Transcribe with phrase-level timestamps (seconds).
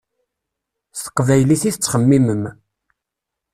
[0.97, 2.43] S teqbaylit i tettxemmimem.